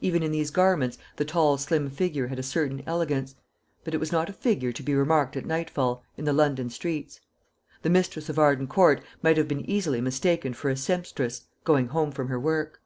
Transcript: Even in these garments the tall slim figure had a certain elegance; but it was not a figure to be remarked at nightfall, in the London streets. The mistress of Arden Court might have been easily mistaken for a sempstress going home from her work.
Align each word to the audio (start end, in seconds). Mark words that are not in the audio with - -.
Even 0.00 0.22
in 0.22 0.32
these 0.32 0.50
garments 0.50 0.96
the 1.16 1.26
tall 1.26 1.58
slim 1.58 1.90
figure 1.90 2.28
had 2.28 2.38
a 2.38 2.42
certain 2.42 2.82
elegance; 2.86 3.34
but 3.84 3.92
it 3.92 3.98
was 4.00 4.10
not 4.10 4.30
a 4.30 4.32
figure 4.32 4.72
to 4.72 4.82
be 4.82 4.94
remarked 4.94 5.36
at 5.36 5.44
nightfall, 5.44 6.02
in 6.16 6.24
the 6.24 6.32
London 6.32 6.70
streets. 6.70 7.20
The 7.82 7.90
mistress 7.90 8.30
of 8.30 8.38
Arden 8.38 8.66
Court 8.66 9.02
might 9.22 9.36
have 9.36 9.46
been 9.46 9.68
easily 9.68 10.00
mistaken 10.00 10.54
for 10.54 10.70
a 10.70 10.74
sempstress 10.78 11.42
going 11.64 11.88
home 11.88 12.12
from 12.12 12.28
her 12.28 12.40
work. 12.40 12.80